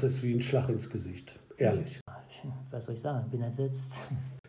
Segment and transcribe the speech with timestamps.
[0.00, 2.00] das ist wie ein Schlag ins Gesicht, ehrlich.
[2.70, 3.24] Was soll ich sagen?
[3.24, 3.98] Ich bin ersetzt.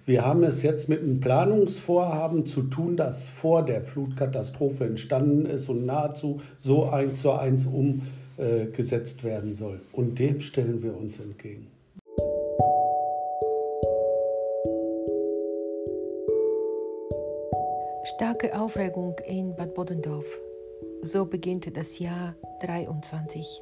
[0.05, 5.69] Wir haben es jetzt mit einem Planungsvorhaben zu tun, das vor der Flutkatastrophe entstanden ist
[5.69, 9.81] und nahezu so eins zu eins umgesetzt werden soll.
[9.91, 11.67] Und dem stellen wir uns entgegen.
[18.15, 20.25] Starke Aufregung in Bad Bodendorf.
[21.03, 23.61] So beginnt das Jahr 23.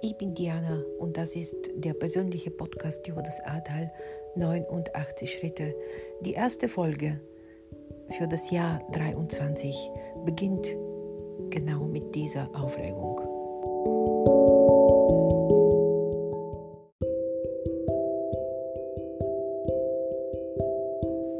[0.00, 3.92] Ich bin Diana und das ist der persönliche Podcast über das Ahrtal
[4.36, 5.74] 89 Schritte.
[6.20, 7.20] Die erste Folge
[8.10, 9.74] für das Jahr 23
[10.24, 10.68] beginnt
[11.50, 13.20] genau mit dieser Aufregung.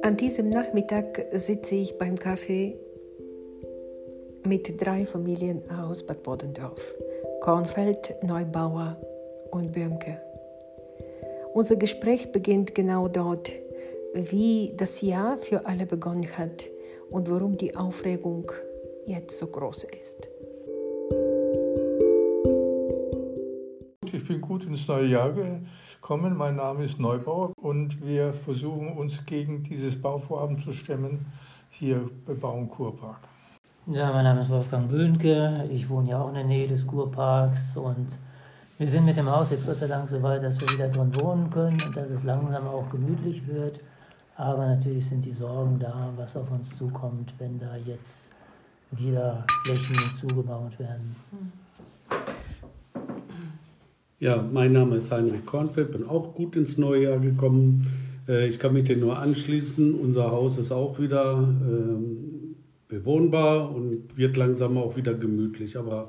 [0.02, 2.76] An diesem Nachmittag sitze ich beim Kaffee
[4.44, 6.96] mit drei Familien aus Bad Bodendorf.
[7.48, 8.98] Kornfeld, Neubauer
[9.50, 10.20] und Böhmke.
[11.54, 13.50] Unser Gespräch beginnt genau dort,
[14.12, 16.66] wie das Jahr für alle begonnen hat
[17.08, 18.52] und warum die Aufregung
[19.06, 20.28] jetzt so groß ist.
[24.12, 26.36] Ich bin gut ins neue Jahr gekommen.
[26.36, 31.24] Mein Name ist Neubauer und wir versuchen uns gegen dieses Bauvorhaben zu stemmen
[31.70, 33.26] hier bei Baum Kurpark.
[33.90, 35.66] Ja, mein Name ist Wolfgang Böhnke.
[35.72, 38.06] Ich wohne ja auch in der Nähe des Kurparks und
[38.76, 41.10] wir sind mit dem Haus jetzt Gott sei Dank so weit, dass wir wieder drin
[41.18, 43.80] wohnen können und dass es langsam auch gemütlich wird.
[44.36, 48.32] Aber natürlich sind die Sorgen da, was auf uns zukommt, wenn da jetzt
[48.90, 51.16] wieder Flächen zugebaut werden.
[54.18, 57.86] Ja, mein Name ist Heinrich Kornfeld, bin auch gut ins neue Jahr gekommen.
[58.28, 59.94] Äh, ich kann mich dem nur anschließen.
[59.94, 62.38] Unser Haus ist auch wieder ähm,
[62.88, 65.76] bewohnbar und wird langsam auch wieder gemütlich.
[65.76, 66.08] Aber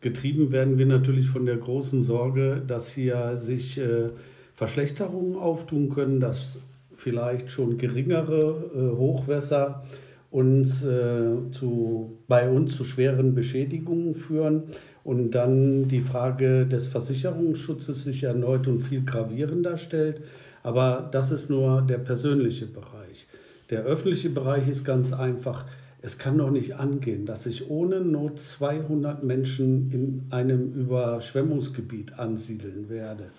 [0.00, 4.10] getrieben werden wir natürlich von der großen Sorge, dass hier sich äh,
[4.54, 6.58] Verschlechterungen auftun können, dass
[6.94, 9.84] vielleicht schon geringere äh, Hochwässer
[10.30, 14.64] uns äh, zu, bei uns zu schweren Beschädigungen führen
[15.04, 20.22] und dann die Frage des Versicherungsschutzes sich erneut und viel gravierender stellt.
[20.62, 23.26] Aber das ist nur der persönliche Bereich.
[23.70, 25.64] Der öffentliche Bereich ist ganz einfach
[26.00, 32.88] es kann doch nicht angehen, dass ich ohne Not 200 Menschen in einem Überschwemmungsgebiet ansiedeln
[32.88, 33.30] werde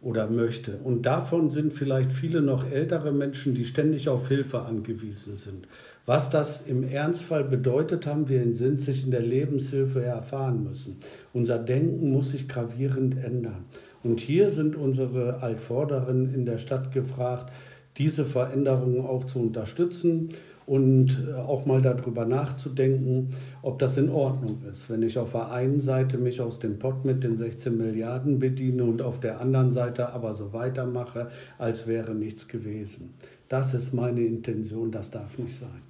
[0.00, 0.78] oder möchte.
[0.84, 5.66] Und davon sind vielleicht viele noch ältere Menschen, die ständig auf Hilfe angewiesen sind.
[6.06, 10.96] Was das im Ernstfall bedeutet, haben wir in Sinzig in der Lebenshilfe erfahren müssen.
[11.32, 13.64] Unser Denken muss sich gravierend ändern.
[14.02, 17.52] Und hier sind unsere Altvorderen in der Stadt gefragt,
[17.98, 20.30] diese Veränderungen auch zu unterstützen
[20.66, 25.50] und äh, auch mal darüber nachzudenken, ob das in Ordnung ist, wenn ich auf der
[25.50, 29.70] einen Seite mich aus dem Pott mit den 16 Milliarden bediene und auf der anderen
[29.70, 33.14] Seite aber so weitermache, als wäre nichts gewesen.
[33.48, 35.82] Das ist meine Intention, das darf nicht sein.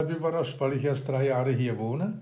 [0.00, 2.20] Ich bin überrascht, weil ich erst drei Jahre hier wohne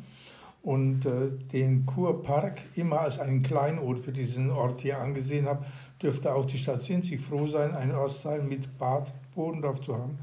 [0.62, 5.64] und äh, den Kurpark immer als einen Kleinod für diesen Ort hier angesehen habe,
[6.02, 10.18] dürfte auch die Stadt Sinzig froh sein, einen Ortsteil mit Bad Bodendorf zu haben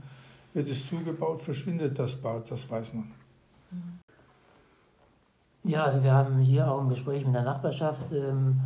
[0.53, 3.11] wird es zugebaut, verschwindet das Bad, das weiß man.
[5.63, 8.59] Ja, also wir haben hier auch im Gespräch mit der Nachbarschaft ähm,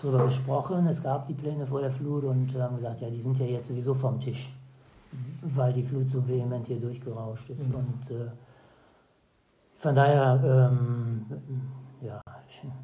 [0.00, 0.86] darüber gesprochen.
[0.86, 3.66] Es gab die Pläne vor der Flut und haben gesagt, ja, die sind ja jetzt
[3.66, 4.52] sowieso vom Tisch,
[5.42, 7.70] weil die Flut so vehement hier durchgerauscht ist.
[7.70, 7.74] Mhm.
[7.74, 8.30] Und äh,
[9.76, 11.26] von daher, ähm,
[12.00, 12.20] ja,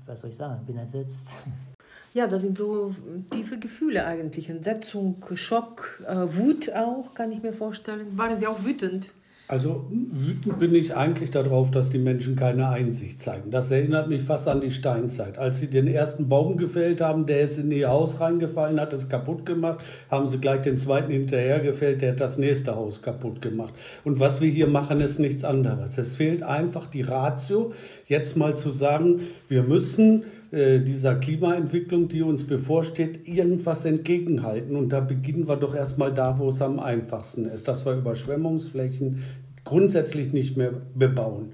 [0.04, 1.47] was soll ich sagen, bin ersetzt.
[2.12, 2.94] Ja, das sind so
[3.31, 4.48] tiefe Gefühle eigentlich.
[4.48, 8.06] Entsetzung, Schock, äh, Wut auch, kann ich mir vorstellen.
[8.16, 9.12] Waren Sie auch wütend?
[9.50, 13.50] Also wütend bin ich eigentlich darauf, dass die Menschen keine Einsicht zeigen.
[13.50, 15.38] Das erinnert mich fast an die Steinzeit.
[15.38, 19.09] Als sie den ersten Baum gefällt haben, der ist in ihr Haus reingefallen, hat es
[19.09, 23.43] kaputt gemacht, haben sie gleich den zweiten hinterher gefällt, der hat das nächste Haus kaputt
[23.43, 23.75] gemacht.
[24.04, 25.99] Und was wir hier machen, ist nichts anderes.
[25.99, 27.72] Es fehlt einfach die Ratio,
[28.06, 30.22] jetzt mal zu sagen, wir müssen
[30.53, 34.75] äh, dieser Klimaentwicklung, die uns bevorsteht, irgendwas entgegenhalten.
[34.75, 39.23] Und da beginnen wir doch erstmal da, wo es am einfachsten ist, dass wir Überschwemmungsflächen
[39.64, 41.52] grundsätzlich nicht mehr bebauen.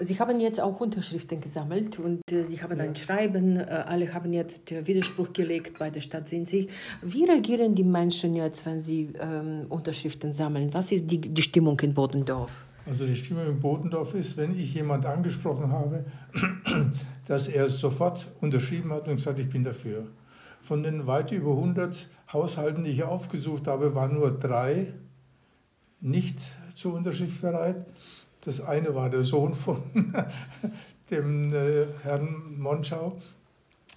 [0.00, 4.32] Sie haben jetzt auch Unterschriften gesammelt und äh, Sie haben ein Schreiben, äh, alle haben
[4.32, 6.68] jetzt Widerspruch gelegt bei der Stadt Sinzig.
[7.02, 10.72] Wie reagieren die Menschen jetzt, wenn sie ähm, Unterschriften sammeln?
[10.72, 12.67] Was ist die, die Stimmung in Bodendorf?
[12.88, 16.06] Also die Stimmung in Bodendorf ist, wenn ich jemand angesprochen habe,
[17.26, 20.06] dass er es sofort unterschrieben hat und gesagt, ich bin dafür.
[20.62, 24.94] Von den weit über 100 Haushalten, die ich aufgesucht habe, waren nur drei
[26.00, 26.38] nicht
[26.74, 27.84] zur Unterschrift bereit.
[28.46, 29.82] Das eine war der Sohn von
[31.10, 33.20] dem äh, Herrn Monschau.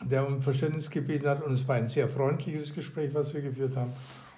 [0.04, 1.42] der um Verständnis gebeten hat.
[1.44, 3.94] Und es war ein sehr freundliches Gespräch, was wir geführt haben.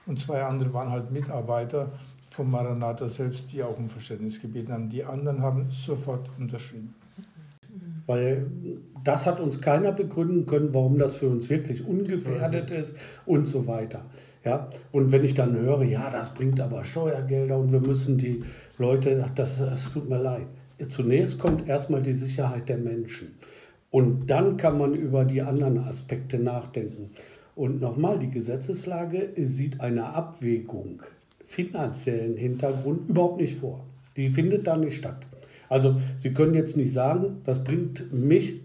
[0.06, 1.92] Und zwei andere waren halt Mitarbeiter
[2.34, 4.90] vom Maranatha selbst, die auch um Verständnis gebeten haben.
[4.90, 6.96] Die anderen haben sofort unterschrieben.
[8.08, 8.48] Weil
[9.04, 12.98] das hat uns keiner begründen können, warum das für uns wirklich ungefährdet ist
[13.28, 14.06] und so weiter.
[14.44, 14.68] Ja?
[14.92, 18.44] Und wenn ich dann höre, ja, das bringt aber Steuergelder und wir müssen die
[18.80, 20.48] Leute, das, das tut mir leid.
[20.90, 23.38] Zunächst kommt erstmal die Sicherheit der Menschen.
[23.92, 27.12] Und dann kann man über die anderen Aspekte nachdenken.
[27.56, 31.04] Und nochmal, die Gesetzeslage sieht eine Abwägung
[31.54, 33.86] finanziellen Hintergrund überhaupt nicht vor.
[34.18, 35.26] Die findet da nicht statt.
[35.70, 38.62] Also Sie können jetzt nicht sagen, das bringt mich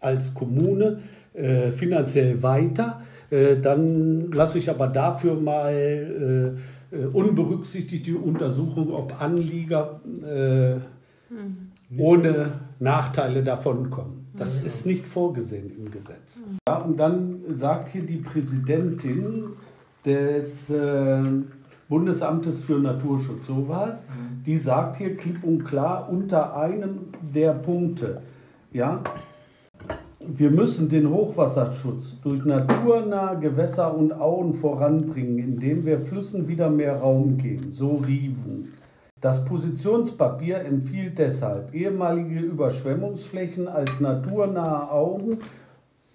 [0.00, 0.98] als Kommune
[1.34, 5.72] äh, finanziell weiter, äh, dann lasse ich aber dafür mal
[6.92, 10.74] äh, äh unberücksichtigt die Untersuchung, ob Anlieger äh,
[11.32, 11.98] mhm.
[11.98, 14.26] ohne Nachteile davonkommen.
[14.36, 16.42] Das ist nicht vorgesehen im Gesetz.
[16.68, 19.50] Ja, und dann sagt hier die Präsidentin
[20.04, 21.22] des äh,
[21.88, 24.44] Bundesamtes für Naturschutz, sowas, mhm.
[24.44, 26.98] die sagt hier klipp und klar unter einem
[27.34, 28.22] der Punkte,
[28.72, 29.00] ja,
[30.20, 36.98] wir müssen den Hochwasserschutz durch naturnahe Gewässer und Auen voranbringen, indem wir Flüssen wieder mehr
[36.98, 38.74] Raum geben, so Riven.
[39.20, 45.38] Das Positionspapier empfiehlt deshalb, ehemalige Überschwemmungsflächen als naturnahe Auen,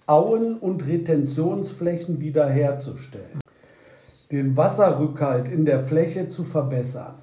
[0.06, 3.40] Auen und Retentionsflächen wiederherzustellen,
[4.34, 7.14] den Wasserrückhalt in der Fläche zu verbessern,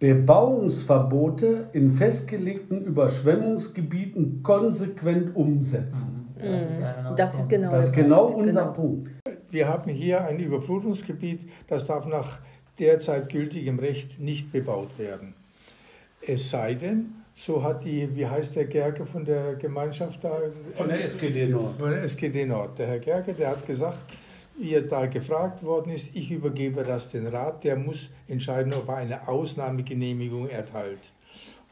[0.00, 6.34] Bebauungsverbote in festgelegten Überschwemmungsgebieten konsequent umsetzen.
[6.36, 8.72] Das ist, genau, das ist genau, das ist genau unser genau.
[8.72, 9.10] Punkt.
[9.50, 12.40] Wir haben hier ein Überflutungsgebiet, das darf nach
[12.78, 15.34] derzeit gültigem Recht nicht bebaut werden.
[16.20, 20.38] Es sei denn, so hat die, wie heißt der Gerke von der Gemeinschaft da?
[20.72, 21.76] Von der SGD Nord.
[21.78, 22.78] Von der SGD Nord.
[22.78, 24.04] Der Herr Gerke, der hat gesagt,
[24.56, 28.88] wie er da gefragt worden ist, ich übergebe das den Rat, der muss entscheiden, ob
[28.88, 31.12] er eine Ausnahmegenehmigung erteilt.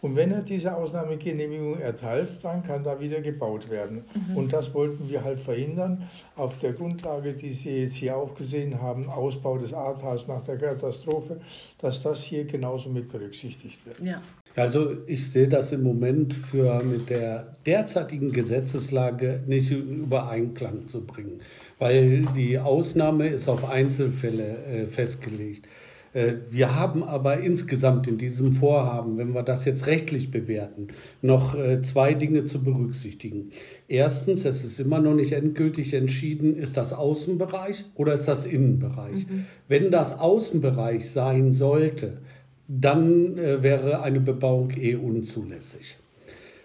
[0.03, 4.05] Und wenn er diese Ausnahmegenehmigung erteilt, dann kann da wieder gebaut werden.
[4.15, 4.37] Mhm.
[4.37, 8.83] Und das wollten wir halt verhindern, auf der Grundlage, die Sie jetzt hier auch gesehen
[8.83, 11.41] haben, Ausbau des Ahrtals nach der Katastrophe,
[11.79, 14.01] dass das hier genauso mit berücksichtigt wird.
[14.01, 14.21] Ja.
[14.55, 21.07] Also ich sehe das im Moment für mit der derzeitigen Gesetzeslage nicht in Übereinklang zu
[21.07, 21.41] bringen,
[21.79, 25.67] weil die Ausnahme ist auf Einzelfälle äh, festgelegt.
[26.13, 30.89] Äh, wir haben aber insgesamt in diesem Vorhaben, wenn wir das jetzt rechtlich bewerten,
[31.23, 33.53] noch äh, zwei Dinge zu berücksichtigen.
[33.89, 39.27] Erstens, es ist immer noch nicht endgültig entschieden, ist das Außenbereich oder ist das Innenbereich.
[39.27, 39.47] Mhm.
[39.69, 42.19] Wenn das Außenbereich sein sollte,
[42.69, 45.99] dann äh, wäre eine Bebauung eh unzulässig.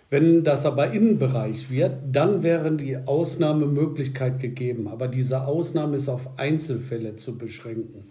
[0.10, 4.88] Wenn das aber Innenbereich wird, dann wäre die Ausnahmemöglichkeit gegeben.
[4.88, 8.06] Aber diese Ausnahme ist auf Einzelfälle zu beschränken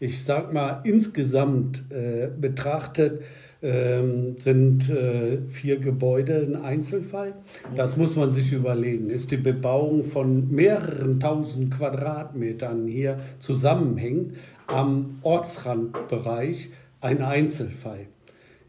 [0.00, 3.22] ich sag mal, insgesamt äh, betrachtet
[3.60, 7.34] ähm, sind äh, vier Gebäude ein Einzelfall.
[7.74, 9.10] Das muss man sich überlegen.
[9.10, 14.34] Ist die Bebauung von mehreren tausend Quadratmetern hier zusammenhängt
[14.68, 16.70] am Ortsrandbereich
[17.00, 18.06] ein Einzelfall?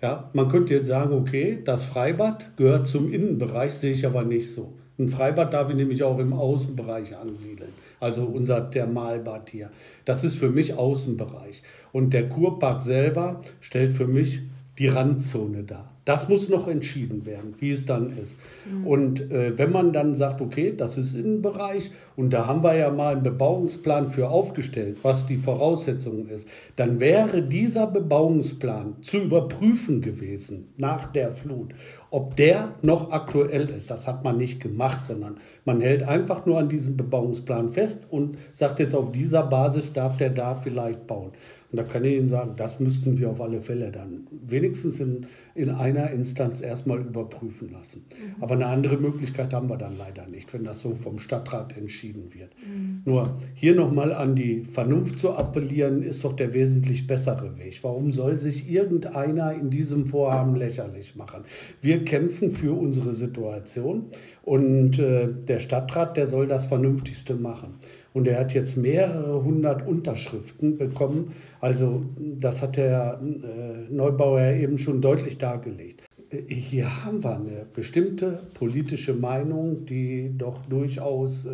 [0.01, 4.51] Ja, man könnte jetzt sagen, okay, das Freibad gehört zum Innenbereich, sehe ich aber nicht
[4.51, 4.73] so.
[4.97, 9.69] Ein Freibad darf ich nämlich auch im Außenbereich ansiedeln also unser Thermalbad hier.
[10.05, 11.63] Das ist für mich Außenbereich.
[11.91, 14.41] Und der Kurpark selber stellt für mich
[14.77, 15.91] die Randzone dar.
[16.09, 18.39] Das muss noch entschieden werden, wie es dann ist.
[18.65, 18.87] Mhm.
[18.87, 22.89] Und äh, wenn man dann sagt, okay, das ist Innenbereich und da haben wir ja
[22.89, 26.47] mal einen Bebauungsplan für aufgestellt, was die Voraussetzung ist,
[26.77, 31.75] dann wäre dieser Bebauungsplan zu überprüfen gewesen nach der Flut,
[32.11, 33.91] ob der noch aktuell ist.
[33.91, 38.37] Das hat man nicht gemacht, sondern man hält einfach nur an diesem Bebauungsplan fest und
[38.53, 41.31] sagt jetzt auf dieser Basis darf der da vielleicht bauen.
[41.71, 45.27] Und da kann ich Ihnen sagen, das müssten wir auf alle Fälle dann wenigstens in,
[45.53, 48.05] in einer Instanz erstmal überprüfen lassen.
[48.09, 48.43] Mhm.
[48.43, 52.33] Aber eine andere Möglichkeit haben wir dann leider nicht, wenn das so vom Stadtrat entschieden
[52.33, 52.49] wird.
[52.65, 53.03] Mhm.
[53.05, 57.77] Nur hier nochmal an die Vernunft zu appellieren, ist doch der wesentlich bessere Weg.
[57.83, 61.43] Warum soll sich irgendeiner in diesem Vorhaben lächerlich machen?
[61.81, 64.05] Wir kämpfen für unsere Situation
[64.43, 67.75] und äh, der Stadtrat, der soll das Vernünftigste machen.
[68.13, 71.33] Und er hat jetzt mehrere hundert Unterschriften bekommen.
[71.61, 76.03] Also das hat der äh, Neubauer eben schon deutlich dargelegt.
[76.47, 81.49] Hier haben wir eine bestimmte politische Meinung, die doch durchaus äh,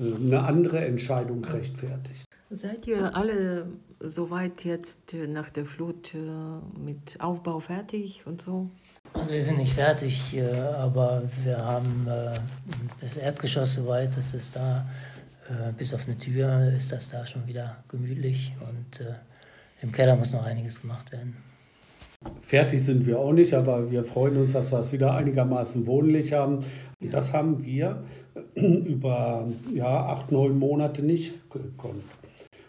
[0.00, 2.24] eine andere Entscheidung rechtfertigt.
[2.50, 3.66] Seid ihr alle
[4.00, 6.18] soweit jetzt nach der Flut äh,
[6.78, 8.70] mit Aufbau fertig und so?
[9.14, 12.38] Also wir sind nicht fertig, äh, aber wir haben äh,
[13.00, 14.86] das Erdgeschoss soweit, dass es da
[15.48, 19.04] äh, bis auf eine Tür ist das da schon wieder gemütlich und
[19.80, 21.36] im Keller muss noch einiges gemacht werden.
[22.40, 26.32] Fertig sind wir auch nicht, aber wir freuen uns, dass wir es wieder einigermaßen wohnlich
[26.32, 26.64] haben.
[27.00, 28.02] Das haben wir
[28.54, 32.02] über ja, acht, neun Monate nicht gekonnt.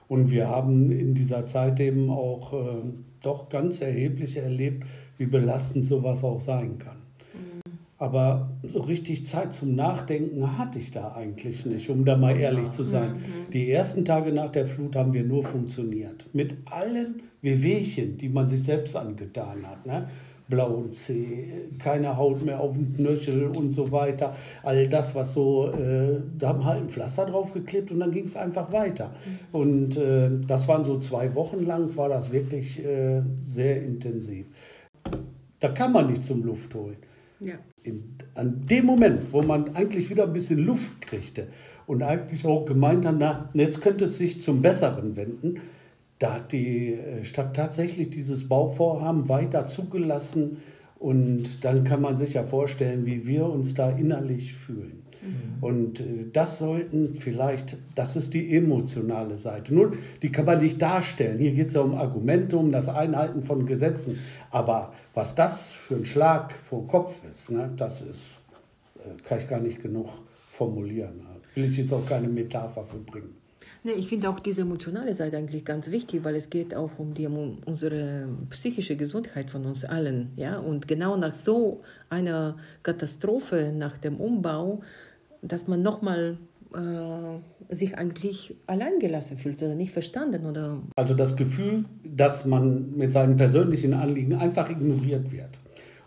[0.08, 2.82] Und wir haben in dieser Zeit eben auch äh,
[3.22, 4.86] doch ganz erheblich erlebt,
[5.20, 6.96] wie belastend sowas auch sein kann.
[7.34, 7.62] Mhm.
[8.00, 12.72] Aber so richtig Zeit zum Nachdenken hatte ich da eigentlich nicht, um da mal ehrlich
[12.72, 13.18] zu sein.
[13.18, 13.52] Mhm.
[13.52, 16.26] Die ersten Tage nach der Flut haben wir nur funktioniert.
[16.34, 19.86] Mit allen Wehwehchen, die man sich selbst angetan hat.
[19.86, 20.08] Ne?
[20.50, 21.48] blauen Zeh,
[21.78, 24.36] keine Haut mehr auf dem Knöchel und so weiter.
[24.64, 28.36] All das, was so, äh, da haben halt ein Pflaster draufgeklebt und dann ging es
[28.36, 29.12] einfach weiter.
[29.54, 29.60] Mhm.
[29.60, 34.48] Und äh, das waren so zwei Wochen lang, war das wirklich äh, sehr intensiv.
[35.60, 36.98] Da kann man nicht zum Luft holen.
[37.40, 37.56] Ja.
[37.84, 41.48] In, an dem Moment, wo man eigentlich wieder ein bisschen Luft kriegte
[41.88, 45.62] und eigentlich auch gemeint hat, na, jetzt könnte es sich zum Besseren wenden,
[46.20, 50.58] da hat die äh, Stadt tatsächlich dieses Bauvorhaben weiter zugelassen
[51.00, 55.04] und dann kann man sich ja vorstellen, wie wir uns da innerlich fühlen.
[55.22, 55.64] Mhm.
[55.64, 59.74] Und äh, das sollten vielleicht, das ist die emotionale Seite.
[59.74, 61.40] Nur, die kann man nicht darstellen.
[61.40, 64.20] Hier geht es ja um Argumente, um das Einhalten von Gesetzen.
[64.52, 68.42] Aber was das für ein Schlag vor Kopf ist, ne, das ist,
[68.98, 70.10] äh, kann ich gar nicht genug
[70.52, 71.26] formulieren.
[71.56, 73.39] Will ich jetzt auch keine Metapher für bringen.
[73.84, 77.14] Nee, ich finde auch diese emotionale Seite eigentlich ganz wichtig, weil es geht auch um,
[77.14, 80.32] die, um unsere psychische Gesundheit von uns allen.
[80.36, 80.60] Ja?
[80.60, 84.82] Und genau nach so einer Katastrophe, nach dem Umbau,
[85.42, 86.38] dass man nochmal
[86.74, 90.46] äh, sich eigentlich alleingelassen fühlt oder nicht verstanden.
[90.46, 95.59] Oder also das Gefühl, dass man mit seinen persönlichen Anliegen einfach ignoriert wird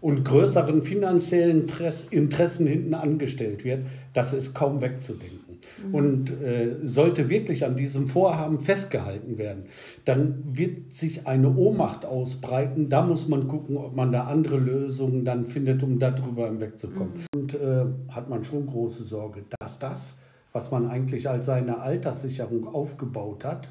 [0.02, 1.66] und größeren finanziellen
[2.10, 5.60] Interessen hinten angestellt wird, das ist kaum wegzudenken.
[5.86, 5.94] Mhm.
[5.94, 9.64] Und äh, sollte wirklich an diesem Vorhaben festgehalten werden,
[10.04, 12.88] dann wird sich eine Ohnmacht ausbreiten.
[12.88, 17.12] Da muss man gucken, ob man da andere Lösungen dann findet, um darüber hinwegzukommen.
[17.14, 17.40] Mhm.
[17.40, 20.14] Und äh, hat man schon große Sorge, dass das,
[20.52, 23.70] was man eigentlich als seine Alterssicherung aufgebaut hat,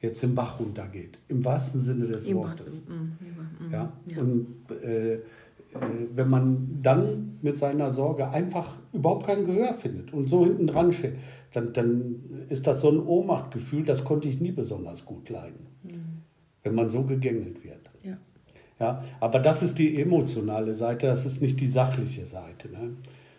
[0.00, 1.18] jetzt im Bach runtergeht.
[1.28, 2.82] Im wahrsten Sinne des Im Wortes.
[2.88, 3.66] Mhm.
[3.66, 3.72] Mhm.
[3.72, 3.92] Ja?
[4.06, 4.20] ja?
[4.20, 4.46] Und
[4.82, 5.18] äh,
[6.14, 10.92] wenn man dann mit seiner Sorge einfach überhaupt kein Gehör findet und so hinten dran
[10.92, 11.14] steht,
[11.52, 16.22] dann, dann ist das so ein Ohnmachtgefühl, das konnte ich nie besonders gut leiden, mhm.
[16.62, 17.90] wenn man so gegängelt wird.
[18.02, 18.18] Ja.
[18.80, 22.68] Ja, aber das ist die emotionale Seite, das ist nicht die sachliche Seite.
[22.70, 22.96] Ne?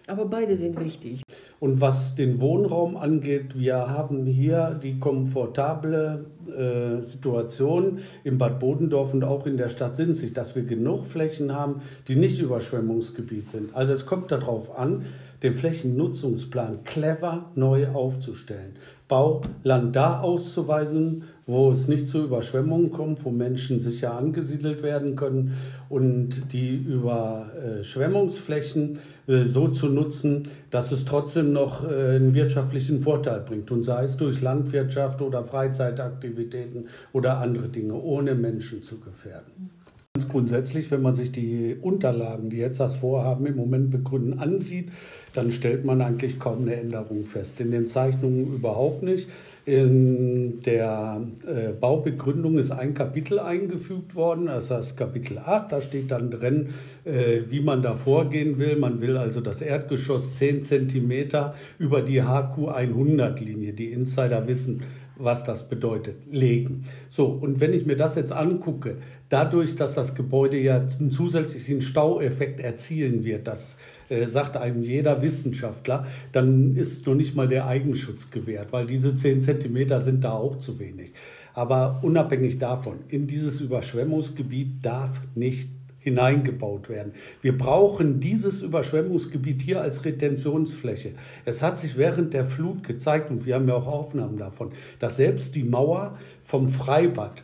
[0.07, 1.21] Aber beide sind wichtig.
[1.59, 9.13] Und was den Wohnraum angeht, wir haben hier die komfortable äh, Situation im Bad Bodendorf
[9.13, 13.75] und auch in der Stadt Sinzig, dass wir genug Flächen haben, die nicht Überschwemmungsgebiet sind.
[13.75, 15.03] Also es kommt darauf an,
[15.43, 18.73] den Flächennutzungsplan clever neu aufzustellen.
[19.07, 25.55] Bauland da auszuweisen, wo es nicht zu Überschwemmungen kommt, wo Menschen sicher angesiedelt werden können
[25.89, 28.99] und die Überschwemmungsflächen
[29.43, 33.69] so zu nutzen, dass es trotzdem noch äh, einen wirtschaftlichen Vorteil bringt.
[33.71, 39.69] Und sei es durch Landwirtschaft oder Freizeitaktivitäten oder andere Dinge, ohne Menschen zu gefährden.
[40.15, 44.89] Ganz grundsätzlich, wenn man sich die Unterlagen, die jetzt das Vorhaben im Moment begründen, ansieht,
[45.35, 47.61] dann stellt man eigentlich kaum eine Änderung fest.
[47.61, 49.29] In den Zeichnungen überhaupt nicht.
[49.69, 56.09] In der äh, Baubegründung ist ein Kapitel eingefügt worden, das heißt Kapitel 8, da steht
[56.09, 56.69] dann drin,
[57.05, 58.77] äh, wie man da vorgehen will.
[58.77, 63.73] Man will also das Erdgeschoss 10 cm über die HQ 100-Linie.
[63.73, 64.81] Die Insider wissen,
[65.17, 66.85] was das bedeutet, legen.
[67.07, 68.97] So, und wenn ich mir das jetzt angucke,
[69.29, 73.77] dadurch, dass das Gebäude ja einen zusätzlichen Staueffekt erzielen wird, das
[74.09, 79.15] äh, sagt einem jeder Wissenschaftler, dann ist noch nicht mal der Eigenschutz gewährt, weil diese
[79.15, 81.13] 10 Zentimeter sind da auch zu wenig.
[81.53, 87.13] Aber unabhängig davon, in dieses Überschwemmungsgebiet darf nicht hineingebaut werden.
[87.41, 91.11] Wir brauchen dieses Überschwemmungsgebiet hier als Retentionsfläche.
[91.45, 95.17] Es hat sich während der Flut gezeigt, und wir haben ja auch Aufnahmen davon, dass
[95.17, 97.43] selbst die Mauer vom Freibad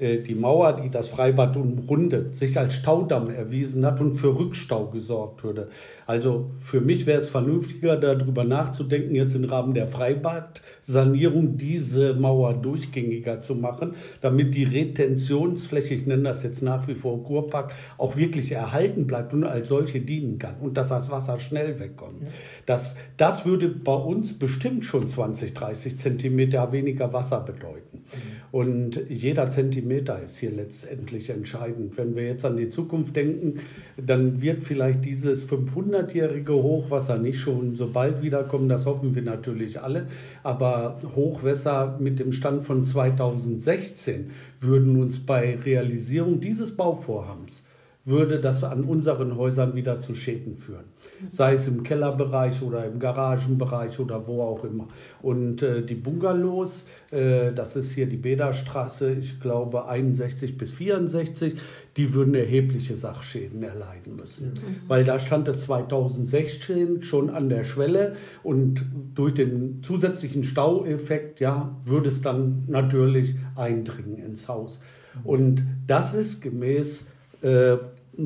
[0.00, 5.44] die Mauer, die das Freibad umrundet, sich als Staudamm erwiesen hat und für Rückstau gesorgt
[5.44, 5.68] würde.
[6.06, 12.54] Also für mich wäre es vernünftiger, darüber nachzudenken, jetzt im Rahmen der Freibadsanierung diese Mauer
[12.54, 18.16] durchgängiger zu machen, damit die Retentionsfläche, ich nenne das jetzt nach wie vor Kurpark, auch
[18.16, 22.26] wirklich erhalten bleibt und als solche dienen kann und dass das Wasser schnell wegkommt.
[22.26, 22.32] Ja.
[22.64, 28.04] Das, das würde bei uns bestimmt schon 20, 30 Zentimeter weniger Wasser bedeuten.
[28.50, 29.81] Und jeder Zentimeter
[30.22, 31.96] ist hier letztendlich entscheidend.
[31.96, 33.60] Wenn wir jetzt an die Zukunft denken,
[33.96, 38.68] dann wird vielleicht dieses 500-jährige Hochwasser nicht schon so bald wiederkommen.
[38.68, 40.06] Das hoffen wir natürlich alle.
[40.42, 47.62] Aber Hochwässer mit dem Stand von 2016 würden uns bei Realisierung dieses Bauvorhabens
[48.04, 50.84] würde das an unseren Häusern wieder zu Schäden führen.
[51.28, 54.88] Sei es im Kellerbereich oder im Garagenbereich oder wo auch immer.
[55.20, 61.54] Und äh, die Bungalows, äh, das ist hier die Bäderstraße, ich glaube 61 bis 64,
[61.96, 64.48] die würden erhebliche Sachschäden erleiden müssen.
[64.48, 64.88] Mhm.
[64.88, 71.76] Weil da stand es 2016 schon an der Schwelle und durch den zusätzlichen Staueffekt ja,
[71.84, 74.80] würde es dann natürlich eindringen ins Haus.
[75.24, 77.06] Und das ist gemäß
[77.42, 77.76] äh,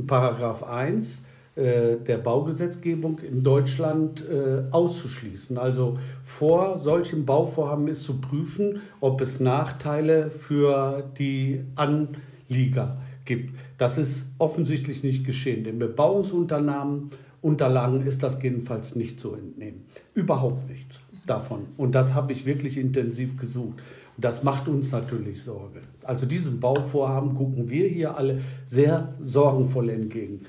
[0.06, 1.24] Paragraph 1
[1.56, 5.56] äh, der Baugesetzgebung in Deutschland äh, auszuschließen.
[5.56, 13.54] Also vor solchem Bauvorhaben ist zu prüfen, ob es Nachteile für die Anlieger gibt.
[13.78, 15.64] Das ist offensichtlich nicht geschehen.
[15.64, 17.10] Den Bebauungsunterlagen
[17.42, 19.86] Unterlagen ist das jedenfalls nicht zu entnehmen.
[20.14, 21.60] Überhaupt nichts davon.
[21.76, 23.78] Und das habe ich wirklich intensiv gesucht.
[24.18, 25.80] Das macht uns natürlich Sorge.
[26.02, 30.46] Also diesem Bauvorhaben gucken wir hier alle sehr sorgenvoll entgegen.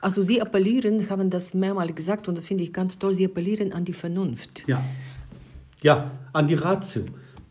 [0.00, 3.72] Also Sie appellieren, haben das mehrmals gesagt und das finde ich ganz toll, Sie appellieren
[3.72, 4.66] an die Vernunft.
[4.66, 4.82] Ja,
[5.82, 7.02] ja an die Ratio.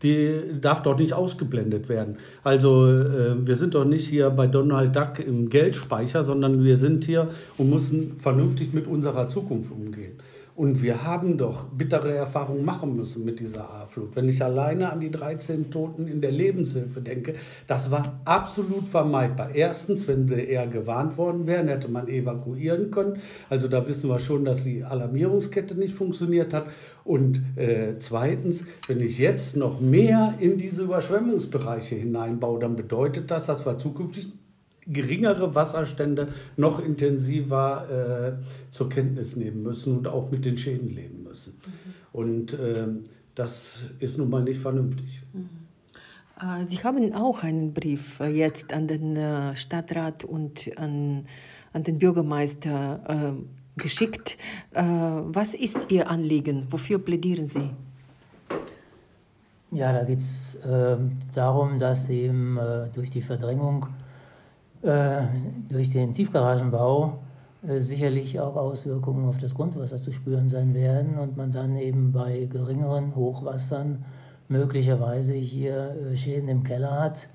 [0.02, 2.16] Die darf doch nicht ausgeblendet werden.
[2.42, 7.04] Also äh, wir sind doch nicht hier bei Donald Duck im Geldspeicher, sondern wir sind
[7.04, 10.12] hier und müssen vernünftig mit unserer Zukunft umgehen.
[10.60, 14.14] Und wir haben doch bittere Erfahrungen machen müssen mit dieser A-Flut.
[14.14, 17.32] Wenn ich alleine an die 13 Toten in der Lebenshilfe denke,
[17.66, 19.54] das war absolut vermeidbar.
[19.54, 23.20] Erstens, wenn sie eher gewarnt worden wären, hätte man evakuieren können.
[23.48, 26.66] Also da wissen wir schon, dass die Alarmierungskette nicht funktioniert hat.
[27.04, 33.46] Und äh, zweitens, wenn ich jetzt noch mehr in diese Überschwemmungsbereiche hineinbaue, dann bedeutet das,
[33.46, 34.30] dass wir zukünftig
[34.92, 41.22] geringere Wasserstände noch intensiver äh, zur Kenntnis nehmen müssen und auch mit den Schäden leben
[41.22, 41.54] müssen.
[41.64, 41.94] Mhm.
[42.12, 42.88] Und äh,
[43.34, 45.22] das ist nun mal nicht vernünftig.
[45.32, 45.48] Mhm.
[46.40, 51.26] Äh, Sie haben auch einen Brief äh, jetzt an den äh, Stadtrat und an,
[51.72, 53.36] an den Bürgermeister
[53.76, 54.36] geschickt.
[54.72, 56.66] Was ist Ihr Anliegen?
[56.68, 57.70] Wofür plädieren Sie?
[59.72, 60.96] Ja, da geht es äh,
[61.32, 63.99] darum, dass eben äh, durch die Verdrängung äh,
[64.82, 67.18] durch den Tiefgaragenbau
[67.66, 72.10] äh, sicherlich auch Auswirkungen auf das Grundwasser zu spüren sein werden und man dann eben
[72.10, 74.04] bei geringeren Hochwassern
[74.48, 77.28] möglicherweise hier äh, Schäden im Keller hat,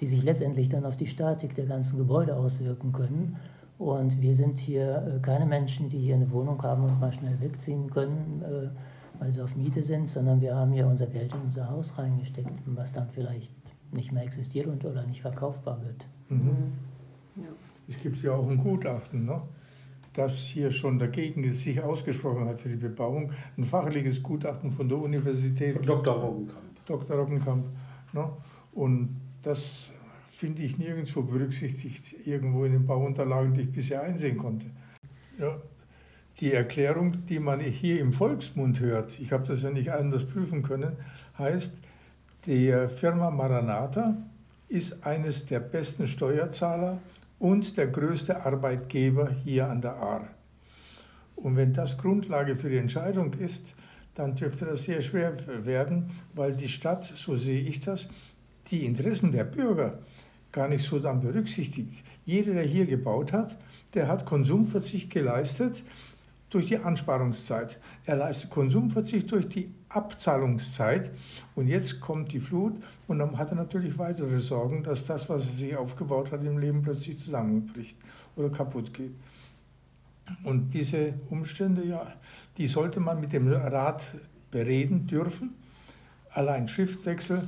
[0.00, 3.36] die sich letztendlich dann auf die Statik der ganzen Gebäude auswirken können.
[3.78, 7.88] Und wir sind hier keine Menschen, die hier eine Wohnung haben und mal schnell wegziehen
[7.88, 8.42] können,
[9.20, 12.52] weil sie auf Miete sind, sondern wir haben hier unser Geld in unser Haus reingesteckt,
[12.66, 13.52] was dann vielleicht
[13.92, 16.06] nicht mehr existiert und oder nicht verkaufbar wird.
[16.28, 16.72] Mhm.
[17.88, 19.42] Es gibt ja auch ein Gutachten, ne?
[20.12, 23.32] das hier schon dagegen sich ausgesprochen hat für die Bebauung.
[23.56, 25.76] Ein fachliches Gutachten von der Universität.
[25.76, 26.14] Von Dr.
[26.14, 26.86] Roggenkamp.
[26.86, 27.16] Dr.
[27.16, 27.66] Roggenkamp.
[28.12, 28.30] Ne?
[28.72, 29.92] Und das
[30.28, 34.66] finde ich nirgendwo berücksichtigt, irgendwo in den Bauunterlagen, die ich bisher einsehen konnte.
[35.38, 35.56] Ja,
[36.40, 40.62] die Erklärung, die man hier im Volksmund hört, ich habe das ja nicht anders prüfen
[40.62, 40.96] können,
[41.36, 41.80] heißt,
[42.46, 44.16] die Firma Maranata
[44.68, 46.98] ist eines der besten Steuerzahler
[47.38, 50.28] und der größte Arbeitgeber hier an der Ahr.
[51.36, 53.76] Und wenn das Grundlage für die Entscheidung ist,
[54.14, 58.08] dann dürfte das sehr schwer werden, weil die Stadt, so sehe ich das,
[58.70, 60.00] die Interessen der Bürger
[60.50, 62.04] gar nicht so dann berücksichtigt.
[62.24, 63.56] Jeder, der hier gebaut hat,
[63.94, 65.84] der hat Konsumverzicht geleistet
[66.50, 67.78] durch die Ansparungszeit.
[68.06, 71.10] Er leistet Konsumverzicht durch die Abzahlungszeit.
[71.54, 72.74] Und jetzt kommt die Flut
[73.06, 76.58] und dann hat er natürlich weitere Sorgen, dass das, was er sich aufgebaut hat im
[76.58, 77.98] Leben, plötzlich zusammenbricht
[78.36, 79.12] oder kaputt geht.
[80.44, 82.06] Und diese Umstände, ja,
[82.56, 84.14] die sollte man mit dem Rat
[84.50, 85.54] bereden dürfen.
[86.30, 87.42] Allein Schriftwechsel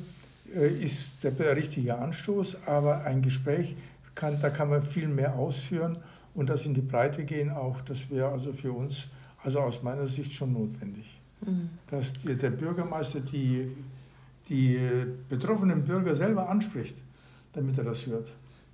[0.55, 3.77] äh, ist der richtige Anstoß, aber ein Gespräch,
[4.15, 5.99] kann, da kann man viel mehr ausführen
[6.41, 9.09] und das in die Breite gehen auch, das wäre also für uns,
[9.45, 11.05] also aus meiner Sicht schon notwendig.
[11.43, 11.69] Mhm.
[11.91, 13.77] Dass die, der Bürgermeister die,
[14.49, 14.81] die
[15.29, 16.97] betroffenen Bürger selber anspricht,
[17.53, 18.33] damit er das hört.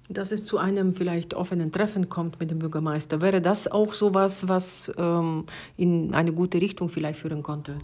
[0.09, 3.20] Dass es zu einem vielleicht offenen Treffen kommt mit dem Bürgermeister.
[3.20, 7.79] Wäre das auch so was, was ähm, in eine gute Richtung vielleicht führen konnte?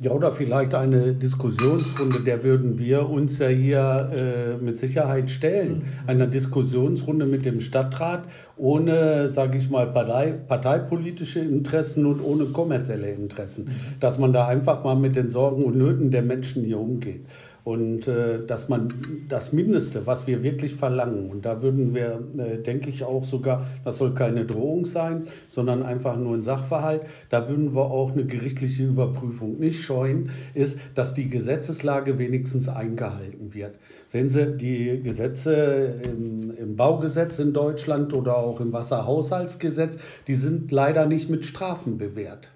[0.00, 5.86] Ja, oder vielleicht eine Diskussionsrunde, der würden wir uns ja hier äh, mit Sicherheit stellen.
[6.06, 8.22] Eine Diskussionsrunde mit dem Stadtrat
[8.56, 13.72] ohne, sage ich mal, Partei, parteipolitische Interessen und ohne kommerzielle Interessen.
[13.98, 17.24] Dass man da einfach mal mit den Sorgen und Nöten der Menschen hier umgeht.
[17.68, 18.88] Und äh, dass man
[19.28, 23.66] das Mindeste, was wir wirklich verlangen, und da würden wir, äh, denke ich auch sogar,
[23.84, 28.24] das soll keine Drohung sein, sondern einfach nur ein Sachverhalt, da würden wir auch eine
[28.24, 33.74] gerichtliche Überprüfung nicht scheuen, ist, dass die Gesetzeslage wenigstens eingehalten wird.
[34.06, 40.72] Sehen Sie, die Gesetze im, im Baugesetz in Deutschland oder auch im Wasserhaushaltsgesetz, die sind
[40.72, 42.48] leider nicht mit Strafen bewährt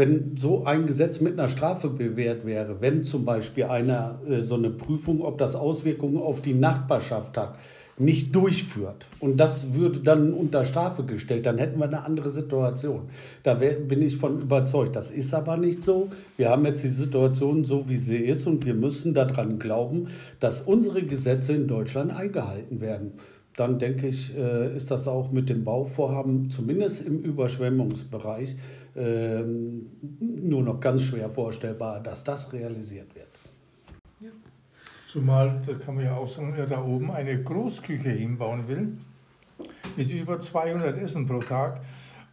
[0.00, 4.54] wenn so ein Gesetz mit einer Strafe bewährt wäre, wenn zum Beispiel einer äh, so
[4.54, 7.56] eine Prüfung, ob das Auswirkungen auf die Nachbarschaft hat,
[7.98, 13.10] nicht durchführt und das würde dann unter Strafe gestellt, dann hätten wir eine andere Situation.
[13.42, 14.96] Da wär, bin ich von überzeugt.
[14.96, 16.08] Das ist aber nicht so.
[16.38, 20.06] Wir haben jetzt die Situation so, wie sie ist und wir müssen daran glauben,
[20.40, 23.12] dass unsere Gesetze in Deutschland eingehalten werden
[23.56, 28.56] dann denke ich, äh, ist das auch mit dem Bauvorhaben, zumindest im Überschwemmungsbereich,
[28.94, 33.28] nur noch ganz schwer vorstellbar, dass das realisiert wird.
[35.06, 38.96] Zumal, da kann man ja auch sagen, er da oben eine Großküche hinbauen will,
[39.96, 41.80] mit über 200 Essen pro Tag.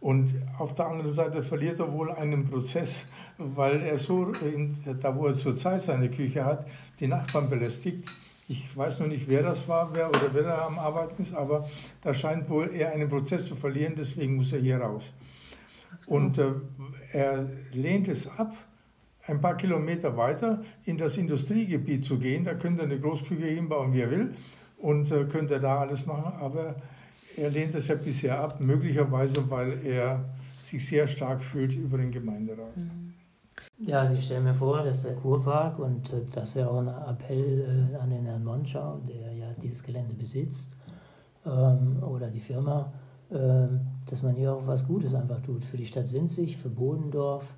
[0.00, 4.32] Und auf der anderen Seite verliert er wohl einen Prozess, weil er so,
[5.00, 6.68] da wo er zurzeit seine Küche hat,
[7.00, 8.08] die Nachbarn belästigt.
[8.46, 11.68] Ich weiß noch nicht, wer das war wer oder wer da am Arbeiten ist, aber
[12.00, 15.12] da scheint wohl er einen Prozess zu verlieren, deswegen muss er hier raus.
[16.06, 16.52] Und äh,
[17.12, 18.54] er lehnt es ab,
[19.26, 22.44] ein paar Kilometer weiter in das Industriegebiet zu gehen.
[22.44, 24.34] Da könnte er eine Großküche hinbauen, wie er will,
[24.78, 26.32] und äh, könnte da alles machen.
[26.40, 26.76] Aber
[27.36, 30.24] er lehnt es ja bisher ab, möglicherweise, weil er
[30.62, 32.76] sich sehr stark fühlt über den Gemeinderat.
[32.76, 33.14] Mhm.
[33.80, 36.88] Ja, also ich stelle mir vor, dass der Kurpark, und äh, das wäre auch ein
[36.88, 40.76] Appell äh, an den Herrn Monschau, der ja dieses Gelände besitzt,
[41.46, 42.92] ähm, oder die Firma,
[43.30, 45.62] dass man hier auch was Gutes einfach tut.
[45.64, 47.56] Für die Stadt Sinzig, für Bodendorf,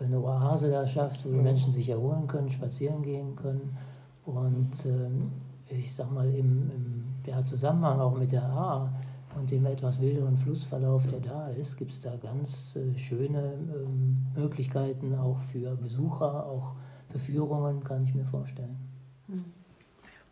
[0.00, 3.76] eine Oase da schafft, wo die Menschen sich erholen können, spazieren gehen können.
[4.24, 5.30] Und ähm,
[5.68, 8.92] ich sag mal, im, im ja, Zusammenhang auch mit der A
[9.38, 14.26] und dem etwas wilderen Flussverlauf, der da ist, gibt es da ganz äh, schöne ähm,
[14.34, 16.74] Möglichkeiten auch für Besucher, auch
[17.08, 18.76] für Führungen, kann ich mir vorstellen.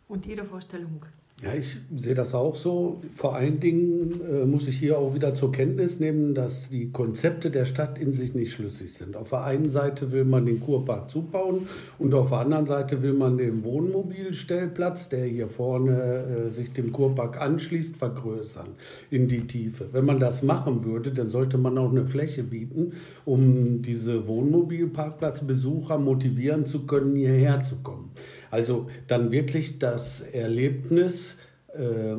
[0.07, 1.05] Und Ihre Vorstellung?
[1.43, 3.01] Ja, ich sehe das auch so.
[3.15, 7.49] Vor allen Dingen äh, muss ich hier auch wieder zur Kenntnis nehmen, dass die Konzepte
[7.49, 9.17] der Stadt in sich nicht schlüssig sind.
[9.17, 13.13] Auf der einen Seite will man den Kurpark zubauen und auf der anderen Seite will
[13.13, 18.67] man den Wohnmobilstellplatz, der hier vorne äh, sich dem Kurpark anschließt, vergrößern
[19.09, 19.89] in die Tiefe.
[19.93, 22.93] Wenn man das machen würde, dann sollte man auch eine Fläche bieten,
[23.25, 28.11] um diese Wohnmobilparkplatzbesucher motivieren zu können, hierher zu kommen.
[28.51, 31.37] Also dann wirklich das Erlebnis,
[31.73, 32.15] äh,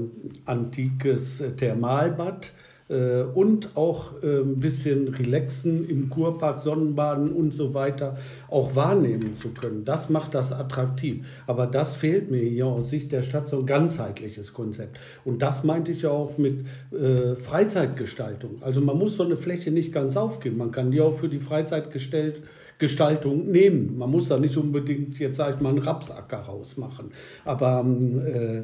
[0.46, 2.52] antikes Thermalbad
[2.92, 8.16] äh, und auch äh, ein bisschen relaxen im Kurpark, Sonnenbaden und so weiter
[8.48, 9.84] auch wahrnehmen zu können.
[9.84, 11.24] Das macht das attraktiv.
[11.46, 14.98] Aber das fehlt mir hier aus Sicht der Stadt so ein ganzheitliches Konzept.
[15.24, 18.62] Und das meinte ich ja auch mit äh, Freizeitgestaltung.
[18.62, 20.58] Also man muss so eine Fläche nicht ganz aufgeben.
[20.58, 22.42] Man kann die auch für die Freizeit gestellt
[22.78, 23.96] Gestaltung nehmen.
[23.96, 27.12] Man muss da nicht unbedingt, jetzt sage ich mal, einen Rapsacker rausmachen.
[27.44, 27.84] Aber
[28.26, 28.62] äh,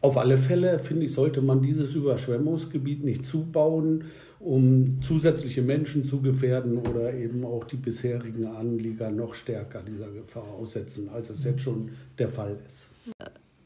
[0.00, 4.04] auf alle Fälle, finde ich, sollte man dieses Überschwemmungsgebiet nicht zubauen,
[4.40, 10.44] um zusätzliche Menschen zu gefährden oder eben auch die bisherigen Anlieger noch stärker dieser Gefahr
[10.44, 12.90] aussetzen, als es jetzt schon der Fall ist.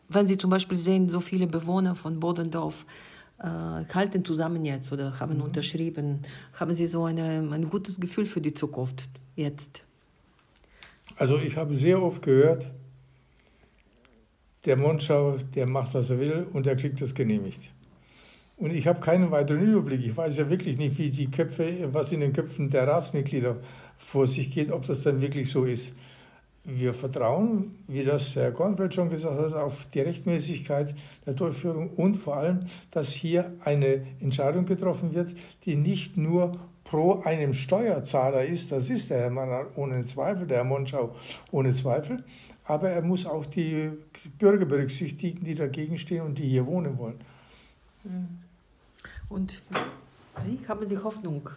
[0.09, 2.87] Wenn Sie zum Beispiel sehen, so viele Bewohner von Bodendorf
[3.43, 5.43] halten zusammen jetzt oder haben mhm.
[5.43, 6.23] unterschrieben,
[6.55, 9.09] haben Sie so eine, ein gutes Gefühl für die Zukunft?
[9.37, 9.83] jetzt?
[11.17, 12.71] Also ich habe sehr oft gehört,
[14.65, 17.73] der Mondschau, der macht, was er will und der kriegt das genehmigt.
[18.57, 20.05] Und ich habe keinen weiteren Überblick.
[20.05, 23.57] Ich weiß ja wirklich nicht, wie die Köpfe, was in den Köpfen der Ratsmitglieder
[23.99, 25.97] vor sich geht, ob das dann wirklich so ist.
[26.65, 30.95] Wir vertrauen, wie das Herr Kornfeld schon gesagt hat, auf die Rechtmäßigkeit
[31.27, 37.21] der Durchführung und vor allem, dass hier eine Entscheidung getroffen wird, die nicht nur pro
[37.23, 41.17] einem Steuerzahler ist, das ist der Herr Mann ohne Zweifel, der Herr Monschau
[41.51, 42.23] ohne Zweifel,
[42.65, 43.91] aber er muss auch die
[44.39, 47.21] Bürger berücksichtigen, die dagegen stehen und die hier wohnen wollen.
[48.05, 48.39] Mhm.
[49.29, 49.63] Und
[50.43, 51.49] Sie haben Sie Hoffnung?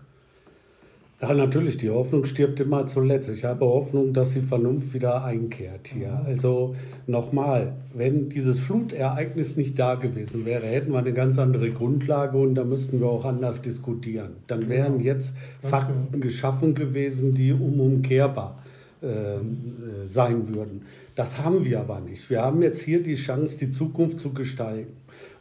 [1.22, 3.30] Ja, natürlich, die Hoffnung stirbt immer zuletzt.
[3.30, 6.10] Ich habe Hoffnung, dass die Vernunft wieder einkehrt hier.
[6.10, 6.26] Mhm.
[6.26, 6.76] Also
[7.08, 12.56] nochmal, wenn dieses Flutereignis nicht da gewesen wäre, hätten wir eine ganz andere Grundlage und
[12.56, 14.32] da müssten wir auch anders diskutieren.
[14.48, 18.60] Dann wären jetzt Fakten geschaffen gewesen, die unumkehrbar
[19.02, 19.74] ähm,
[20.04, 20.82] äh, sein würden.
[21.16, 22.30] Das haben wir aber nicht.
[22.30, 24.92] Wir haben jetzt hier die Chance, die Zukunft zu gestalten.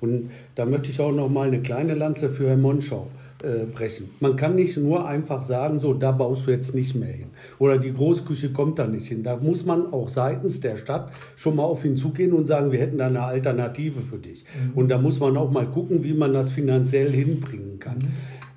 [0.01, 3.09] Und da möchte ich auch noch mal eine kleine Lanze für Herrn Monschau
[3.45, 4.11] äh, brechen.
[4.21, 7.29] Man kann nicht nur einfach sagen, so, da baust du jetzt nicht mehr hin.
[7.59, 9.23] Oder die Großküche kommt da nicht hin.
[9.23, 12.81] Da muss man auch seitens der Stadt schon mal auf ihn zugehen und sagen, wir
[12.81, 14.45] hätten da eine Alternative für dich.
[14.45, 14.79] Mhm.
[14.79, 17.99] Und da muss man auch mal gucken, wie man das finanziell hinbringen kann.
[17.99, 18.13] Mhm.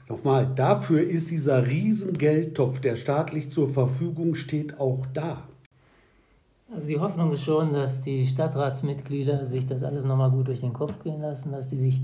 [0.09, 5.43] Nochmal, dafür ist dieser Riesengeldtopf, der staatlich zur Verfügung steht, auch da.
[6.73, 10.73] Also die Hoffnung ist schon, dass die Stadtratsmitglieder sich das alles nochmal gut durch den
[10.73, 12.01] Kopf gehen lassen, dass die sich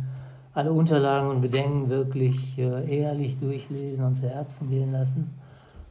[0.54, 5.32] alle Unterlagen und Bedenken wirklich äh, ehrlich durchlesen und zu Herzen gehen lassen.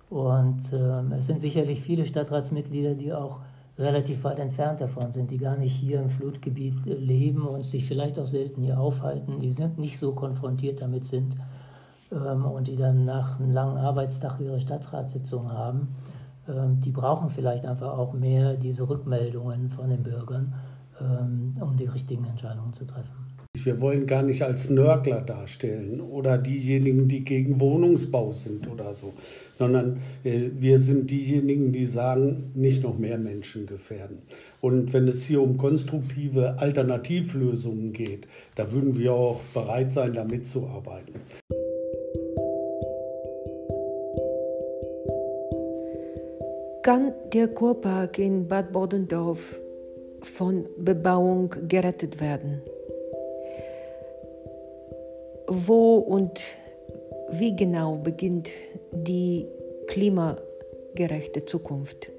[0.08, 3.40] Und äh, es sind sicherlich viele Stadtratsmitglieder, die auch
[3.78, 7.86] relativ weit entfernt davon sind, die gar nicht hier im Flutgebiet äh, leben und sich
[7.86, 11.34] vielleicht auch selten hier aufhalten, die sind nicht so konfrontiert damit sind
[12.12, 15.96] ähm, und die dann nach einem langen Arbeitstag ihre Stadtratssitzung haben.
[16.46, 20.54] Ähm, die brauchen vielleicht einfach auch mehr diese Rückmeldungen von den Bürgern,
[21.00, 23.21] ähm, um die richtigen Entscheidungen zu treffen.
[23.64, 29.12] Wir wollen gar nicht als Nörgler darstellen oder diejenigen, die gegen Wohnungsbau sind oder so,
[29.58, 34.18] sondern äh, wir sind diejenigen, die sagen, nicht noch mehr Menschen gefährden.
[34.60, 40.24] Und wenn es hier um konstruktive Alternativlösungen geht, da würden wir auch bereit sein, da
[40.24, 41.14] mitzuarbeiten.
[46.82, 49.60] Kann der Kurpark in Bad Bodendorf
[50.22, 52.60] von Bebauung gerettet werden?
[55.54, 56.40] Wo und
[57.30, 58.48] wie genau beginnt
[58.90, 59.46] die
[59.86, 62.10] klimagerechte Zukunft?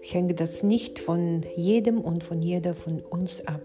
[0.00, 3.60] Hängt das nicht von jedem und von jeder von uns ab,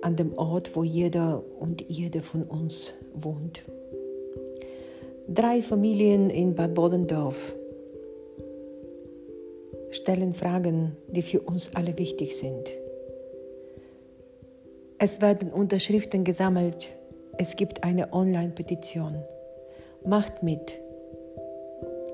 [0.00, 3.64] an dem Ort, wo jeder und jede von uns wohnt.
[5.26, 7.56] Drei Familien in Bad Bodendorf
[9.90, 12.70] stellen Fragen, die für uns alle wichtig sind.
[14.98, 16.90] Es werden Unterschriften gesammelt
[17.40, 19.14] es gibt eine Online-Petition.
[20.04, 20.78] Macht mit.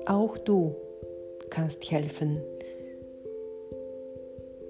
[0.05, 0.73] Auch du
[1.49, 2.41] kannst helfen,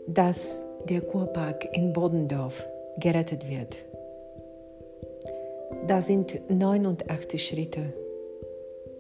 [0.08, 2.68] dass der Kurpark in Bodendorf
[2.98, 3.78] gerettet wird.
[5.86, 7.94] Das sind 89 Schritte.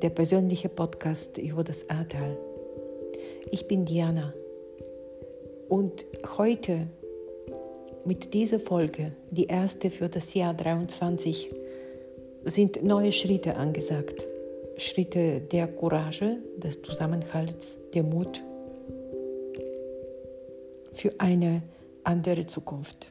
[0.03, 2.37] Der persönliche Podcast über das Ahrtal.
[3.49, 4.31] Ich bin Diana
[5.69, 6.05] und
[6.37, 6.85] heute
[8.07, 11.51] mit dieser Folge, die erste für das Jahr 23,
[12.45, 14.23] sind neue Schritte angesagt.
[14.77, 18.41] Schritte der Courage, des Zusammenhalts, der Mut
[20.93, 21.63] für eine
[22.03, 23.07] andere Zukunft.